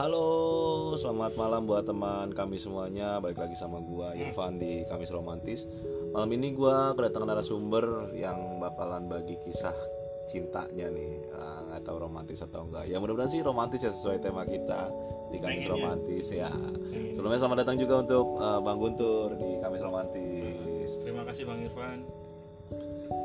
[0.00, 3.20] Halo, selamat malam buat teman kami semuanya.
[3.20, 5.68] Balik lagi sama gua Irfan di Kamis Romantis.
[6.16, 9.76] Malam ini gua kedatangan narasumber yang bakalan bagi kisah
[10.24, 11.20] cintanya nih.
[11.36, 12.88] Ah, nggak tahu romantis atau enggak.
[12.88, 14.88] Ya mudah-mudahan sih romantis ya sesuai tema kita
[15.28, 15.72] di Kamis Pengen.
[15.76, 16.48] Romantis ya.
[17.12, 20.88] Sebelumnya selamat datang juga untuk eh, Bang Guntur di Kamis Romantis.
[21.04, 21.98] Terima kasih Bang Irfan.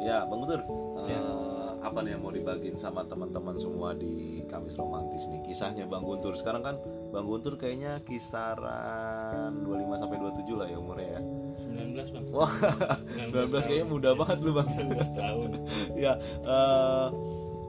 [0.04, 0.60] Ya, Bang Guntur.
[1.08, 1.55] eh,
[1.86, 5.46] apa nih yang mau dibagiin sama teman-teman semua di Kamis Romantis nih?
[5.46, 6.34] Kisahnya Bang Guntur.
[6.34, 6.82] Sekarang kan
[7.14, 11.22] Bang Guntur kayaknya kisaran 25 sampai 27 lah ya umurnya ya.
[11.62, 12.26] 19 Bang.
[12.34, 12.54] Wah
[13.30, 14.68] 19 kayaknya muda banget lu Bang.
[14.74, 15.50] 19 tahun.
[16.10, 17.08] ya eh,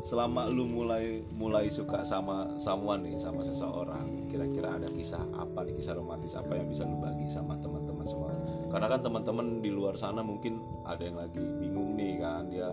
[0.00, 5.74] selama lu mulai mulai suka sama someone nih sama seseorang kira-kira ada kisah apa nih
[5.76, 8.32] kisah romantis apa yang bisa lu bagi sama teman-teman semua?
[8.72, 12.70] Karena kan teman-teman di luar sana mungkin ada yang lagi bingung nih kan dia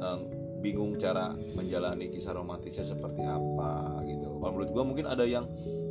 [0.00, 0.20] em,
[0.60, 5.46] bingung cara menjalani kisah romantisnya seperti apa gitu kalau menurut gua mungkin ada yang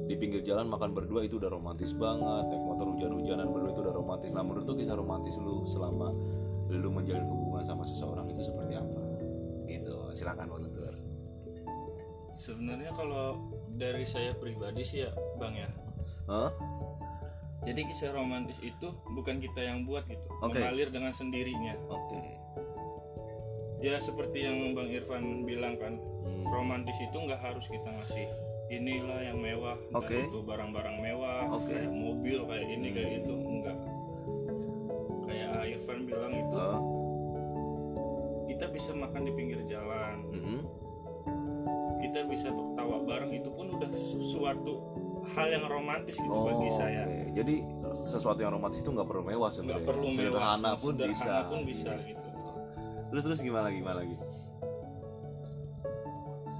[0.06, 3.96] di pinggir jalan makan berdua itu udah romantis banget naik motor hujan-hujanan berdua itu udah
[3.96, 6.14] romantis nah menurut tuh kisah romantis lu selama
[6.70, 9.02] lu menjalin hubungan sama seseorang itu seperti apa
[9.66, 10.66] gitu silakan Bang
[12.36, 13.48] Sebenarnya kalau
[13.80, 15.72] dari saya pribadi sih ya Bang ya.
[16.28, 16.52] Hah?
[17.64, 20.28] Jadi kisah romantis itu bukan kita yang buat gitu.
[20.44, 20.60] Oke.
[20.60, 21.80] Mengalir dengan sendirinya.
[21.88, 22.22] oke
[23.78, 26.42] Ya seperti yang Bang Irfan bilang kan, Hmm.
[26.46, 28.26] romantis itu nggak harus kita ngasih
[28.68, 30.26] inilah yang mewah, Oke.
[30.26, 31.70] itu barang-barang mewah, Oke.
[31.70, 33.78] kayak mobil kayak ini kayak itu enggak.
[35.24, 36.80] Kayak Irfan bilang itu Hah?
[38.46, 40.60] kita bisa makan di pinggir jalan, Mm-mm.
[42.00, 43.90] kita bisa ketawa bareng itu pun udah
[44.24, 44.74] suatu
[45.28, 47.34] hal yang romantis gitu Oh, bagi saya oke.
[47.34, 47.56] jadi
[48.04, 51.36] sesuatu yang romantis itu nggak perlu mewah nggak sebenarnya perlu mewah sederhana pun sederhana bisa
[51.44, 52.25] pun bisa gitu
[53.16, 54.20] terus terus gimana gimana lagi?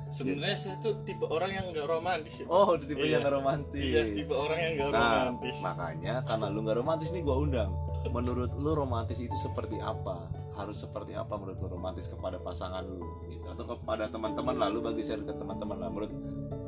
[0.08, 2.40] Sebenarnya saya tuh tipe orang yang nggak romantis.
[2.40, 2.46] Ya.
[2.48, 3.20] oh tipe Iya.
[3.20, 3.84] yang nggak romantis.
[3.84, 5.56] Iya tipe orang yang nggak nah romantis.
[5.60, 7.72] makanya karena lu nggak romantis nih gua undang.
[8.08, 10.32] Menurut lu romantis itu seperti apa?
[10.56, 13.04] Harus seperti apa menurut lu romantis kepada pasangan lu?
[13.28, 13.44] Gitu.
[13.52, 16.16] Atau kepada teman-teman lalu bagi share ke teman-teman lah menurut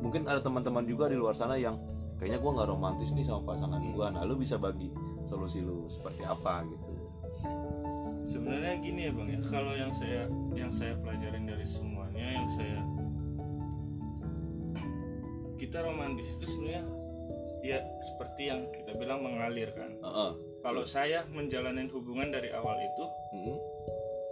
[0.04, 1.80] mungkin ada teman-teman juga di luar sana yang
[2.20, 4.12] kayaknya gua nggak romantis nih sama pasangan gua.
[4.12, 4.92] Nah lu bisa bagi
[5.24, 6.84] solusi lu seperti apa gitu
[8.28, 12.80] sebenarnya gini ya bang ya kalau yang saya yang saya pelajarin dari semuanya yang saya
[15.62, 16.84] kita romantis itu sebenarnya
[17.64, 20.32] ya seperti yang kita bilang mengalir kan Heeh.
[20.62, 23.58] kalau saya menjalani hubungan dari awal itu Mm-mm.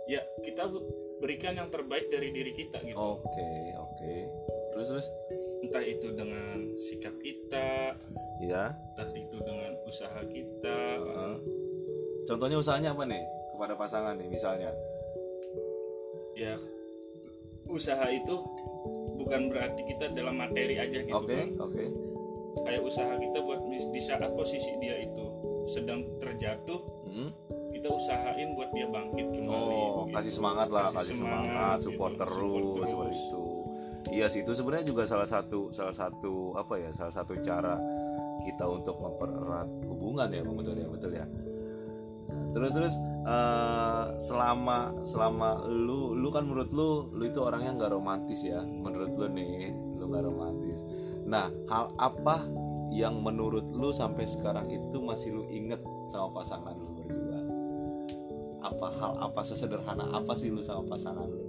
[0.05, 0.69] ya kita
[1.17, 4.15] berikan yang terbaik dari diri kita gitu Oke, oke.
[4.75, 5.07] Terus terus?
[5.63, 7.95] entah itu dengan sikap kita
[8.37, 8.75] Ya.
[8.75, 11.35] entah itu dengan usaha kita Heeh.
[12.25, 13.23] Contohnya usahanya apa nih
[13.55, 14.69] kepada pasangan nih misalnya?
[16.35, 16.59] ya
[17.65, 18.35] usaha itu
[19.15, 21.49] bukan berarti kita dalam materi aja gitu Oke, Bang.
[21.57, 21.83] oke.
[22.61, 25.25] kayak usaha kita buat di- saat posisi dia itu
[25.65, 26.77] sedang terjatuh
[27.07, 27.31] Mm.
[27.71, 30.13] kita usahain buat dia bangkit kembali Oh, begitu.
[30.13, 31.85] kasih semangat lah, Kasih kasih, semangat, semangat, gitu.
[31.87, 33.43] support terus, Support seperti itu.
[34.05, 37.79] Iya sih itu sebenarnya juga salah satu salah satu apa ya salah satu cara
[38.43, 41.25] kita untuk mempererat hubungan ya betul ya betul ya.
[42.55, 42.95] Terus terus
[43.27, 49.11] eh, selama selama lu lu kan menurut lu lu itu orangnya nggak romantis ya menurut
[49.11, 50.79] lu nih lu nggak romantis.
[51.27, 52.47] Nah hal apa
[52.95, 57.39] yang menurut lu sampai sekarang itu masih lu inget sama pasangan lu berdua?
[58.63, 61.43] Apa hal apa sesederhana apa sih lu sama pasangan lu?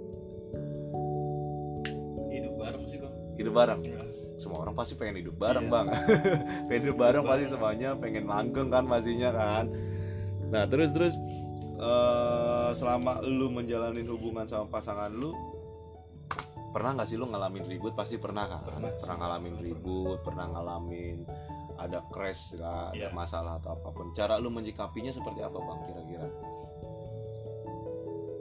[2.27, 3.81] hidup bareng sih bang Hidup bareng.
[3.85, 4.01] Ya.
[4.41, 5.73] Semua orang pasti pengen hidup bareng Iya.
[5.73, 5.87] bang.
[6.67, 9.65] pengen hidup bareng pasti semuanya pengen langgeng kan pastinya kan.
[10.47, 11.15] Nah terus terus.
[11.77, 15.29] Eh, selama lu menjalani hubungan sama pasangan lu
[16.67, 17.93] pernah nggak sih lu ngalamin ribut?
[17.93, 18.91] Pasti pernah kan Pernah.
[19.13, 21.21] ngalamin ribut pernah ngalamin
[21.77, 23.09] ada crash lah, ada Iya.
[23.13, 24.09] masalah atau apa pun.
[24.11, 26.27] Cara lu menyikapinya seperti apa bang kira-kira?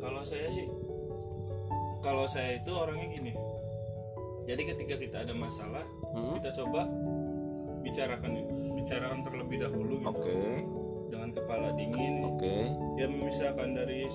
[0.01, 0.65] Kalau saya sih
[2.01, 3.33] kalau saya itu orangnya gini.
[4.47, 6.41] Jadi ketika kita ada masalah Hmm?
[6.41, 6.89] kita coba
[7.83, 8.33] bicarakan
[8.73, 10.09] bicarakan terlebih dahulu gitu.
[10.09, 10.41] Oke
[11.07, 12.55] dengan kepala dingin oke
[12.97, 14.07] ya misalkan dari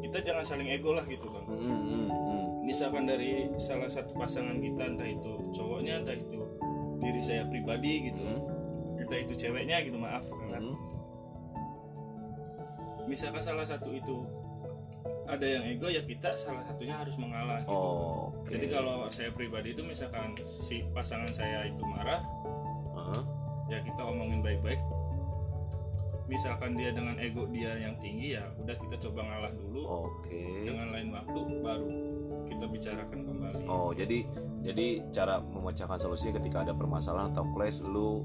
[0.00, 2.06] kita jangan saling ego lah gitu bang Hmm, hmm,
[2.62, 6.40] misalkan dari salah satu pasangan kita entah itu cowoknya entah itu
[6.98, 9.00] diri saya pribadi gitu Hmm.
[9.00, 10.76] entah itu ceweknya gitu maaf kan Hmm.
[13.04, 14.24] misalkan salah satu itu
[15.24, 17.72] ada yang ego ya kita salah satunya harus mengalah gitu.
[17.72, 18.48] Oh, oke.
[18.48, 22.20] jadi kalau saya pribadi itu misalkan si pasangan saya itu marah
[22.94, 23.22] Heeh.
[23.68, 24.80] ya kita omongin baik-baik
[26.24, 29.82] misalkan dia dengan ego dia yang tinggi ya udah kita coba ngalah dulu.
[30.08, 30.40] Oke.
[30.64, 31.88] dengan lain waktu baru
[32.48, 33.64] kita bicarakan kembali.
[33.68, 34.24] Oh jadi
[34.64, 38.24] jadi cara memecahkan solusinya ketika ada permasalahan atau clash lu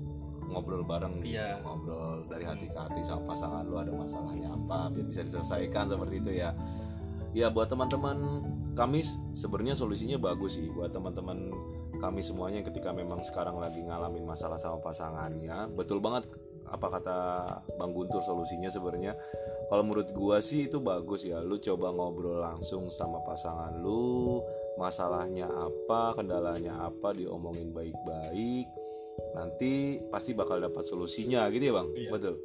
[0.50, 1.62] ngobrol bareng Iya.
[1.62, 6.16] ngobrol dari hati ke hati sama pasangan lu ada masalahnya apa biar bisa diselesaikan seperti
[6.24, 6.56] itu ya.
[7.30, 8.18] Ya buat teman-teman
[8.74, 9.06] kami
[9.38, 10.66] sebenarnya solusinya bagus sih.
[10.74, 11.54] Buat teman-teman
[12.00, 16.26] kami semuanya ketika memang sekarang lagi ngalamin masalah sama pasangannya betul banget
[16.70, 17.18] apa kata
[17.76, 19.14] Bang Guntur solusinya sebenarnya?
[19.70, 21.42] Kalau menurut gua sih itu bagus ya.
[21.42, 24.42] Lu coba ngobrol langsung sama pasangan lu
[24.80, 28.66] masalahnya apa kendalanya apa diomongin baik-baik
[29.36, 31.88] nanti pasti bakal dapat solusinya gitu ya bang?
[31.92, 32.10] Iya.
[32.16, 32.36] betul.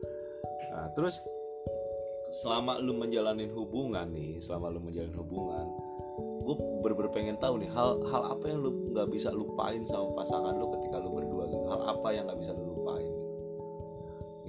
[0.75, 1.23] Nah terus
[2.43, 5.71] selama lu menjalanin hubungan nih selama lu menjalin hubungan
[6.45, 10.53] gue bener-bener pengen tahu nih hal hal apa yang lu nggak bisa lupain sama pasangan
[10.53, 11.65] lu ketika lu berdua gitu?
[11.73, 12.64] Hal apa yang nggak bisa lu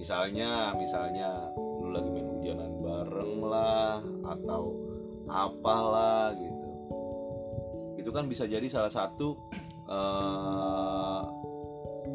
[0.05, 1.49] misalnya misalnya
[1.81, 3.97] lu lagi main hujanan bareng lah
[4.37, 4.77] atau
[5.25, 6.69] apalah gitu.
[7.97, 9.33] Itu kan bisa jadi salah satu
[9.89, 11.21] eh,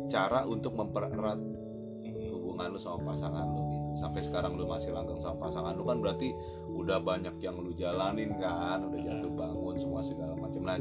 [0.07, 1.43] cara untuk mempererat
[2.31, 3.87] hubungan lu sama pasangan lu gitu.
[3.99, 6.31] Sampai sekarang lu masih langgeng sama pasangan lu kan berarti
[6.71, 10.79] udah banyak yang lu jalanin kan udah jatuh bangun semua segala macam nah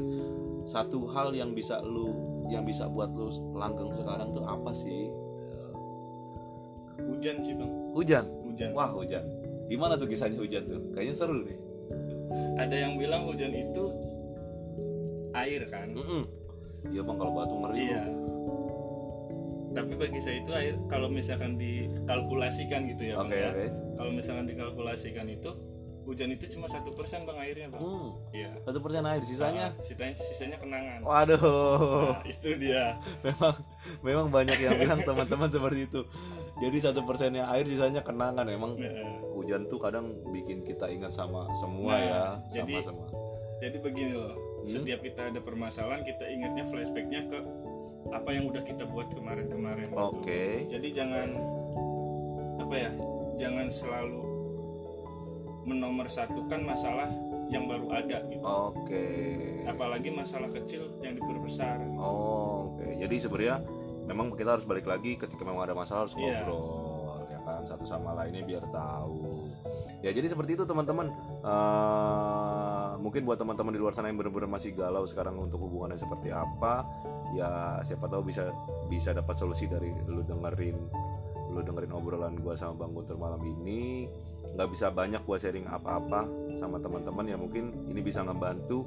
[0.62, 2.14] satu hal yang bisa lu
[2.46, 5.10] yang bisa buat lu langgeng sekarang tuh apa sih
[7.20, 7.70] hujan sih bang.
[7.92, 8.24] Hujan?
[8.48, 8.70] Hujan.
[8.72, 9.24] Wah hujan.
[9.68, 10.80] Gimana tuh kisahnya hujan tuh?
[10.96, 11.70] Kayaknya seru nih
[12.60, 13.84] ada yang bilang hujan itu
[15.32, 15.88] air kan?
[15.96, 16.22] Mm-mm.
[16.92, 18.04] iya bang kalau batu ngeri iya.
[19.70, 23.50] tapi bagi saya itu air kalau misalkan dikalkulasikan gitu ya bang ya.
[23.54, 23.66] oke.
[24.00, 25.50] Kalau misalkan dikalkulasikan itu
[26.08, 27.80] hujan itu cuma satu persen bang airnya bang.
[27.80, 28.50] Hmm, iya.
[28.66, 29.70] Satu persen air sisanya?
[29.70, 31.06] Ah, sisanya sisanya kenangan.
[31.06, 32.18] Waduh.
[32.18, 32.98] Nah, itu dia.
[33.24, 33.54] Memang
[34.02, 36.02] memang banyak yang bilang teman-teman seperti itu
[36.58, 38.90] jadi satu persennya air sisanya kenangan memang Nah,
[39.32, 43.08] hujan tuh kadang bikin kita ingat sama semua Nah, ya jadi- sama semua
[43.60, 44.68] jadi begini loh Hmm?
[44.68, 47.38] setiap kita ada permasalahan kita ingatnya flashbacknya ke
[48.12, 49.96] apa yang udah kita buat kemarin-kemarin gitu.
[49.96, 50.42] oke.
[50.68, 51.28] Jadi jangan
[52.58, 52.90] apa ya
[53.38, 54.20] jangan selalu
[55.64, 57.08] menomorsatukan masalah
[57.48, 58.42] yang baru ada gitu.
[58.42, 59.04] Oke.
[59.64, 61.80] Apalagi masalah kecil yang diperbesar.
[61.96, 63.56] Oh, oke jadi sebenarnya
[64.10, 66.42] memang kita harus balik lagi ketika memang ada masalah harus Iya.
[66.42, 67.62] ngobrol ya kan?
[67.62, 69.46] Satu sama lainnya biar tahu.
[70.02, 71.14] Ya jadi seperti itu teman-teman.
[71.40, 76.34] Eh, mungkin buat teman-teman di luar sana yang benar-benar masih galau sekarang untuk hubungannya seperti
[76.34, 76.82] apa
[77.30, 78.50] ya siapa tahu bisa
[78.90, 80.74] bisa dapat solusi dari lu dengerin
[81.54, 84.10] lu dengerin obrolan gua sama Bang Guntur malam ini.
[84.54, 86.26] Nggak bisa banyak gua sharing apa-apa
[86.58, 88.82] sama teman-teman ya mungkin ini bisa ngebantu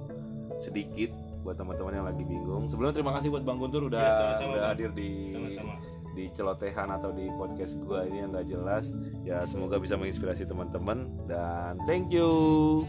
[0.59, 1.09] sedikit
[1.43, 2.65] buat teman-teman yang lagi bingung.
[2.65, 4.71] Sebelumnya terima kasih buat Bang Guntur udah Ya, sama-sama, udah Bang.
[4.73, 5.73] hadir di sama-sama.
[6.13, 8.95] di celotehan atau di podcast gua ini yang nggak jelas.
[9.21, 11.03] Ya semoga bisa menginspirasi teman-teman.
[11.27, 12.81] Dan thank you